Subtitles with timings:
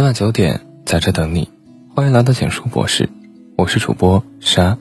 [0.00, 1.50] 每晚九点在这等你，
[1.94, 3.10] 欢迎来到简书博士，
[3.54, 4.78] 我是主播沙。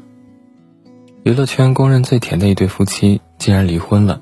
[1.23, 4.21] 娱乐圈公认最甜的一对夫妻竟然离婚了。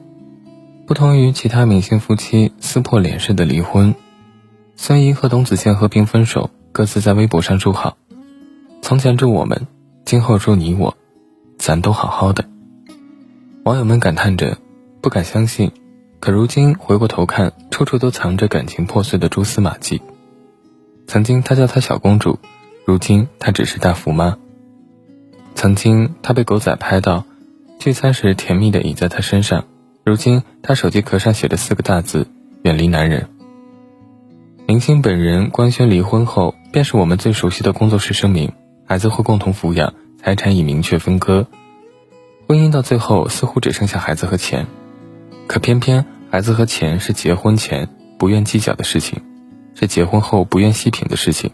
[0.88, 3.94] 不同于其他明星夫妻撕破脸式的离婚，
[4.76, 7.96] 孙怡和董子健和平分手，各自在微博上祝好
[8.82, 9.68] ：“从前祝我们，
[10.04, 10.98] 今后祝你我，
[11.60, 12.44] 咱都好好的。”
[13.66, 14.58] 网友们感叹着，
[15.00, 15.72] 不敢相信，
[16.20, 20.02] 可如今回过头看，处处都藏着感情破碎的蛛丝马迹。
[21.08, 22.38] 曾经她叫她小公主，
[22.86, 24.38] 如今她只是大福妈。
[25.56, 27.26] 曾经她被狗仔拍到
[27.80, 29.66] 聚餐时甜蜜的倚在她身上，
[30.04, 32.28] 如今他手机壳上写着四个大字：
[32.64, 33.30] 远离男人。
[34.68, 38.52] 明星本人官宣离婚后，便是我们最熟悉的工作室声明：
[38.86, 41.48] 孩子会共同抚养，财产已明确分割。
[42.48, 44.68] 婚姻到最后似乎只剩下孩子和钱，
[45.48, 47.88] 可偏偏孩子和钱是结婚前
[48.20, 49.22] 不愿计较的事情。
[49.80, 51.52] 是结婚后不愿细品的事情，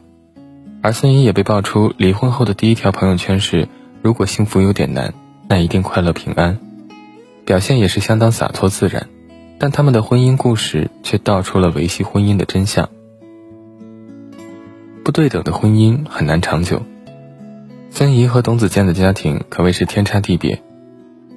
[0.81, 3.67] 而孙怡也被爆出离婚后的第一条朋友圈是
[4.01, 5.13] ：“如果幸福有点难，
[5.49, 6.57] 那一定快乐平安。”
[7.43, 9.09] 表现也是相当洒脱自然，
[9.59, 12.89] 但他们的婚姻故事却道出了维系婚姻的真相。
[15.03, 16.81] 不对等的婚姻很难长久。
[17.89, 20.63] 孙怡和董子健的家庭可谓是天差地别。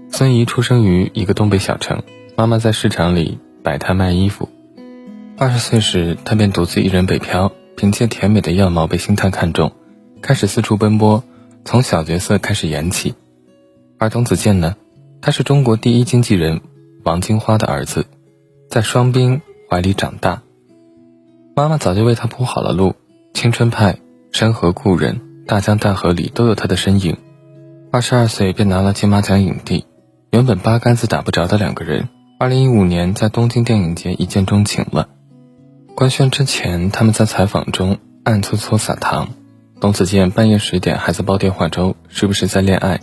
[0.08, 2.04] 孙怡出生于一个东北小城，
[2.36, 4.48] 妈妈在市场里摆摊卖衣服。
[5.38, 9.70] 二十岁时，他便独自一人北漂，凭借甜美的样貌被星探看中，
[10.22, 11.22] 开始四处奔波，
[11.62, 13.14] 从小角色开始演起。
[13.98, 14.76] 而董子健呢，
[15.20, 16.62] 他是中国第一经纪人
[17.04, 18.06] 王金花的儿子，
[18.70, 20.40] 在双冰怀里长大，
[21.54, 22.94] 妈妈早就为他铺好了路，
[23.34, 23.98] 青春派、
[24.32, 27.14] 山河故人、大江大河里都有他的身影。
[27.92, 29.84] 二十二岁便拿了金马奖影帝，
[30.30, 35.10] 原本八竿子打不着的两个人，二零一五年在东京电影节一见钟情了。
[35.96, 39.30] 官宣之前，他们在采访中暗搓搓撒糖。
[39.80, 43.00] 董子健半夜十点还在煲电话粥，是不是在恋爱？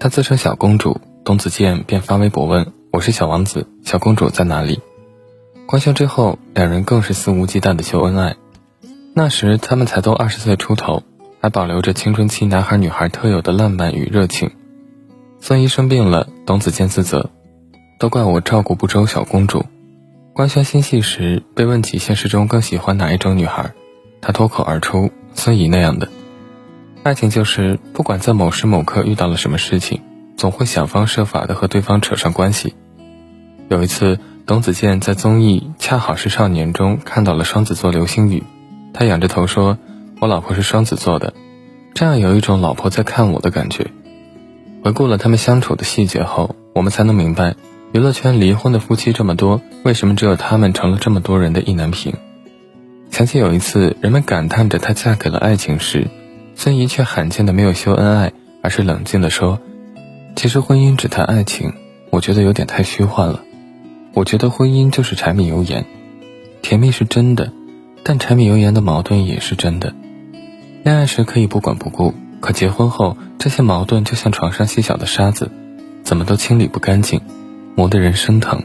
[0.00, 4.80] 他自称小公主，董子健便发微博问：“我是小王子，小公主在哪里？”
[5.68, 8.34] 官宣之后，两人更是肆无忌惮的秀恩爱。
[9.14, 11.04] 那时他们才都二十岁出头，
[11.40, 14.50] 还保留着青春期男孩女孩特有的浪漫与热情。
[15.38, 17.30] 孙怡生病了，董子健自责
[18.00, 19.64] ：“都怪我照顾不周，小公主。”
[20.38, 23.72] 官宣新戏时，被问起现实中更喜欢哪一种女孩，
[24.20, 26.08] 他脱口而出：“孙怡那样的。”
[27.02, 30.00] 爱情就是不管在某时某刻遇到了什么事情，
[30.36, 32.74] 总会想方设法的和对方扯上关系。
[33.68, 38.44] 有一次，董子健在综艺《恰好是少年》中看到了双子座流星雨，
[38.94, 39.76] 他仰着头说
[40.22, 41.34] ：“我老婆是双子座的。”
[41.94, 43.88] 这样有一种老婆在看我的感觉。
[44.84, 47.56] 回顾了他们相处的细节后，我们才能明白。
[47.90, 52.12] 娱乐圈离婚的夫妻这么多，为什么只有他们成了这么多人的意难平？
[53.10, 56.06] 想起有一次，人们感叹着她嫁给了爱情时，
[56.54, 58.32] 孙怡却罕见的没有秀恩爱，
[58.62, 59.58] 而是冷静的说
[60.36, 61.72] ：“其实婚姻只谈爱情，
[62.10, 63.42] 我觉得有点太虚幻了。
[64.12, 65.86] 我觉得婚姻就是柴米油盐，
[66.60, 67.50] 甜蜜是真的，
[68.02, 69.94] 但柴米油盐的矛盾也是真的。
[70.84, 75.50] 恋爱时可以不管不顾，可结婚后，这些矛盾就像床上细小的沙子，
[76.04, 77.22] 怎么都清理不干净。”
[77.78, 78.64] 磨得人生疼。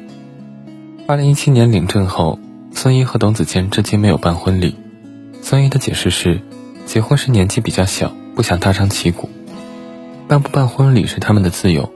[1.08, 2.40] 二零一七年领证后，
[2.72, 4.76] 孙怡和董子健至今没有办婚礼。
[5.44, 6.42] 孙怡的解释是，
[6.88, 9.30] 结婚时年纪比较小，不想大张旗鼓。
[10.28, 11.94] 办不办婚礼是他们的自由。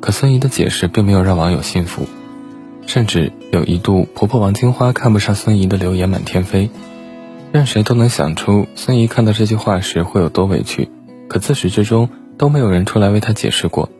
[0.00, 2.06] 可孙怡的解释并没有让网友信服，
[2.86, 6.70] 甚至有一度婆婆王金花看不上孙怡的留言满天飞。
[7.50, 10.88] 任谁都能想出孙怡看到这句话时会有多委屈，
[11.28, 12.08] 可自始至终
[12.38, 13.90] 都没有人出来为她解释过。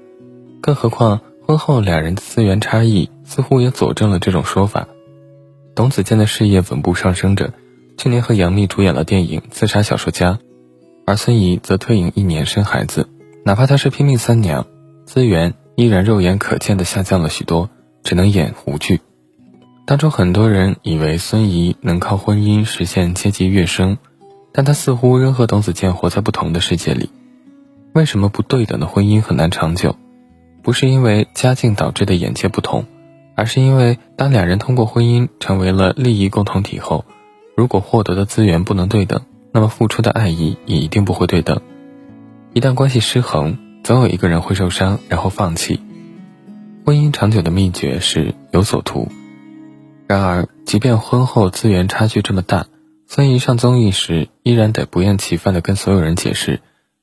[0.61, 1.23] 更何况。
[1.47, 4.89] 婚后两人的资源差异似乎也佐证了这种说法。
[5.75, 7.53] 董子健的事业稳步上升着，
[7.97, 10.33] 去年和杨幂主演了电影《自杀小说家》，
[11.07, 13.09] 而孙怡则退隐一年生孩子。
[13.45, 14.67] 哪怕她是拼命三娘，
[15.07, 17.71] 资源依然肉眼可见的下降了许多，
[18.05, 19.01] 只能演胡剧。
[19.85, 23.99] 当初很多人以为孙怡能靠婚姻实现阶级跃升，
[24.53, 27.11] 但她似乎仍和董子健活在不同的世界里。
[27.95, 29.97] 为什么不对等的婚姻很难长久？
[30.63, 32.87] 不是因为家境导致的眼界不同，
[33.35, 37.05] 而是因为当两人通过婚姻成为了利益共同体后，
[37.57, 39.23] 如果获得的资源不能对等，
[39.53, 41.61] 那么付出的爱意也一定不会对等。
[42.55, 45.81] 一旦关系失衡，总有一个人会受伤，然后放弃。
[46.85, 49.09] 婚姻长久的秘诀是有所图。
[50.07, 52.67] 然而，即便婚后资源差距这么大，
[53.07, 56.61] 孙怡上综艺时依然得不厌其烦地跟所有人解释，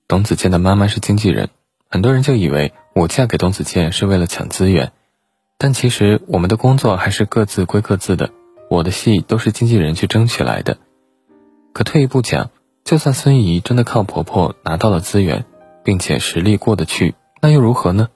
[0.07, 1.49] 董子健的妈妈是经纪人。
[1.89, 2.73] 很多人就以为。
[2.95, 4.91] 我嫁给董子健是为了抢资源，
[5.57, 8.31] 但其实我们的工作还是各自归各自的。
[8.69, 10.77] 我的戏都是经纪人去争取来的。
[11.71, 12.49] 可退一步讲，
[12.83, 15.45] 就算孙怡真的靠婆婆拿到了资源，
[15.83, 18.09] 并且实力过得去，那又如何呢？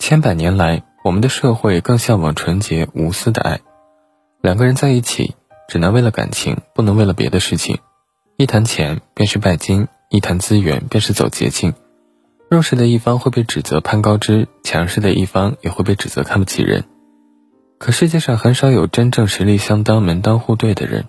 [0.00, 3.60] 千百年来，我们的社会更向往纯洁无私的爱。
[4.40, 5.36] 两个人在一起，
[5.68, 7.78] 只能为了感情，不能为了别的事情。
[8.36, 11.74] 一谈钱便是拜金，一谈资源便是走捷径。
[12.50, 16.84] 弱势的一方会被指责攀高枝，强势的一方也会被指责看不起人。
[17.78, 21.06] 可世界上很少有真正实力相当、门当户对的人，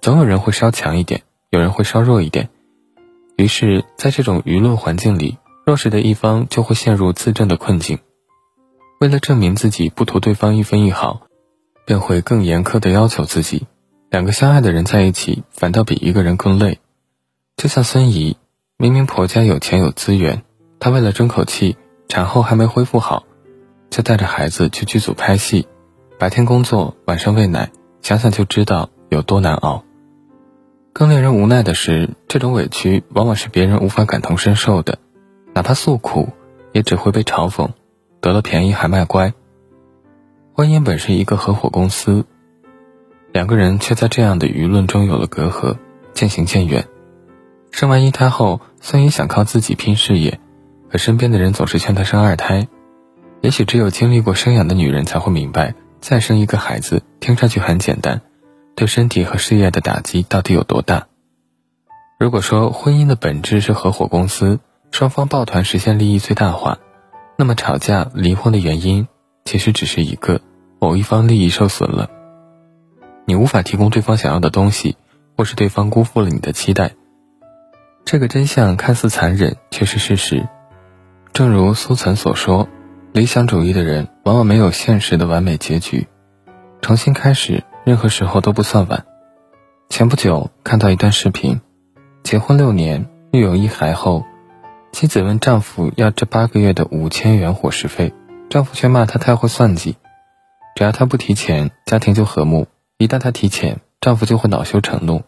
[0.00, 2.48] 总有人会稍强一点，有人会稍弱一点。
[3.36, 7.98] 于是，在这种舆论环境里，弱势的一方就会陷入自证的困境。
[9.00, 11.22] 为了证明自己不图对方一分一毫，
[11.86, 13.66] 便会更严苛地要求自己。
[14.10, 16.78] 两个相爱的人在一起，反倒比一个人更累。
[17.56, 18.36] 就像孙怡，
[18.76, 20.42] 明明婆家有钱有资源。
[20.82, 21.76] 她为了争口气，
[22.08, 23.22] 产后还没恢复好，
[23.88, 25.68] 就带着孩子去剧组拍戏，
[26.18, 27.70] 白天工作，晚上喂奶，
[28.00, 29.84] 想想就知道有多难熬。
[30.92, 34.98] 更令人无奈的是，这种委屈往往是别人无法感同身受的，
[35.54, 36.30] 哪怕诉苦，
[36.72, 37.68] 也只会被嘲讽，
[38.20, 39.32] 得了便宜还卖乖。
[40.52, 42.24] 婚姻本是一个合伙公司，
[43.30, 45.76] 两个人却在这样的舆论中有了隔阂，
[46.12, 46.88] 渐行渐远。
[47.70, 50.40] 生完一胎后，孙怡想靠自己拼事业。
[50.92, 52.68] 可身边的人总是劝她生二胎，
[53.40, 58.20] 也许只有经历过生养的女人才会明白，再生一个孩子听上去很简单，
[58.76, 61.06] 对身体和事业的打击到底有多大。
[62.18, 64.60] 如果说婚姻的本质是合伙公司，
[64.90, 66.78] 双方抱团实现利益最大化，
[67.38, 69.08] 那么吵架离婚的原因
[69.46, 70.42] 其实只是一个，
[70.78, 72.10] 某一方利益受损了，
[73.24, 74.98] 你无法提供对方想要的东西，
[75.38, 76.90] 或是对方辜负了你的期待。
[78.04, 80.46] 这个真相看似残忍，却是事实。
[81.32, 82.68] 正如苏岑所说，
[83.12, 86.06] 理想主义的人往往没有现实的完美结局。
[86.82, 89.06] 重新开始，任何时候都不算晚。
[89.88, 91.62] 前不久看到一段视频，
[92.22, 94.24] 结婚六年，育有一孩后，
[94.92, 98.12] 妻子问丈夫要这八个月的五千元伙食费，
[98.50, 99.96] 丈夫却骂她太会算计。
[100.76, 102.66] 只要她不提钱，家庭就和睦；
[102.98, 105.22] 一旦她提钱，丈夫就会恼羞成怒。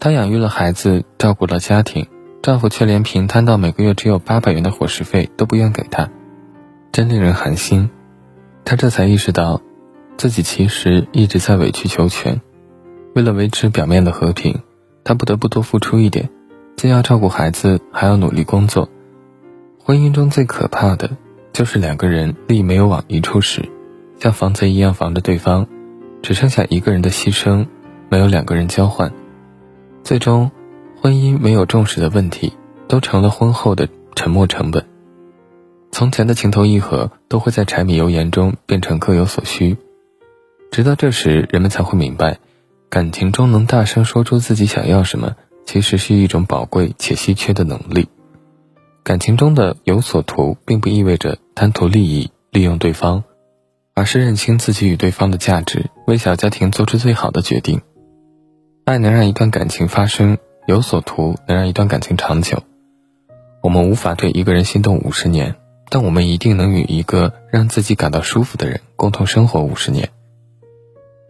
[0.00, 2.06] 她养育了孩子，照顾了家庭。
[2.40, 6.08] 丈夫却连平摊到每个月只有八百元的伙食费都不愿给她，
[6.92, 7.90] 真令人寒心。
[8.64, 9.60] 她这才意识到，
[10.16, 12.40] 自己其实一直在委曲求全。
[13.14, 14.62] 为了维持表面的和平，
[15.02, 16.30] 她不得不多付出一点，
[16.76, 18.88] 既要照顾孩子，还要努力工作。
[19.82, 21.10] 婚姻中最可怕的，
[21.52, 23.68] 就是两个人力没有往一处使，
[24.20, 25.66] 像防贼一样防着对方，
[26.22, 27.66] 只剩下一个人的牺牲，
[28.08, 29.12] 没有两个人交换，
[30.04, 30.50] 最终。
[31.00, 32.52] 婚姻没有重视的问题，
[32.88, 34.84] 都成了婚后的沉没成本。
[35.92, 39.76] 从前的情投意合，都会在柴米油盐中变成各有所需。
[40.72, 42.38] 直到这时，人们才会明白，
[42.88, 48.08] 感情中能大声说出自己想要什么，其实是一种宝贵且稀缺的能力。
[49.04, 53.22] 感情中的有所图，并不意味着贪图利益、利用对方，
[53.94, 57.80] 而是认清自己与对方的价值，为小家庭做出最好的决定。
[58.84, 60.38] 爱能让一段感情发生。
[60.68, 62.62] 有所图能让一段感情长久。
[63.62, 65.54] 我们无法对一个人心动五十年，
[65.88, 70.10] 但我们一定能与一个让自己感到舒服的人共同生活五十年。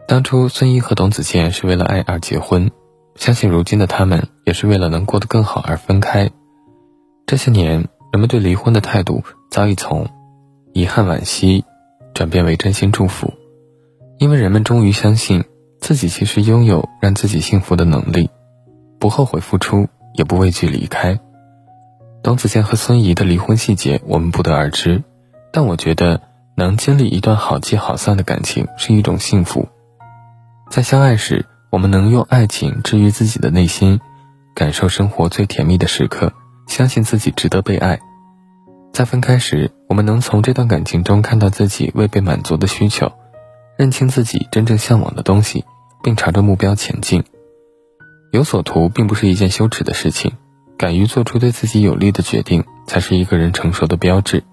[0.09, 2.69] 当初孙一和董子健是为了爱而结婚，
[3.15, 6.29] 相信如今的他们也是为了能过得更好而分开。
[7.25, 10.09] 这些年，人们对离婚的态度早已从
[10.73, 11.63] 遗憾惋惜
[12.13, 13.33] 转变为真心祝福，
[14.17, 15.45] 因为人们终于相信
[15.79, 18.29] 自己其实拥有让自己幸福的能力。
[18.99, 21.19] 不后悔付出，也不畏惧离开。
[22.21, 25.03] 董子健和孙怡的离婚细节我们不得而知，
[25.53, 26.21] 但我觉得
[26.55, 29.69] 能经历一段好聚好散的感情是一种幸福。
[30.69, 34.01] 在相爱时，我们能用爱情治愈自己的内心，
[34.53, 36.33] 感受生活最甜蜜的时刻，
[36.67, 37.99] 相信自己值得被爱。
[38.91, 43.11] 在分开时，我们能从这段感情中看到自己未被满足的需求，
[43.77, 45.63] 认清自己真正向往的东西，
[46.03, 47.23] 并朝着目标前进。
[48.31, 50.37] 有所图并不是一件羞耻的事情，
[50.77, 54.43] 敢于做出对自己有利的决定，才是一个人成熟的标志。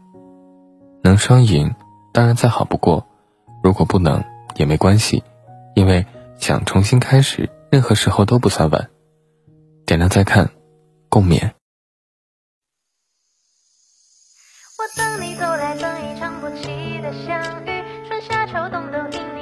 [1.02, 1.74] 能双赢，
[2.12, 3.06] 当然再好不过；
[3.62, 4.24] 如果不能，
[4.56, 5.22] 也没关系，
[5.74, 6.06] 因为
[6.38, 8.88] 想重新开始，任何时候都不算晚。
[9.84, 10.50] 点亮再看，
[11.10, 11.52] 共勉。
[14.78, 19.35] 我等你走来，等一场不期的相遇，春夏秋冬都听